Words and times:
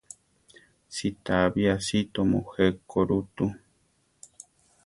Sitá 0.95 1.35
bi 1.53 1.61
aʼsíto 1.73 2.21
mujé 2.31 2.65
ko 2.89 2.99
ru 3.07 3.19
tú. 3.35 3.45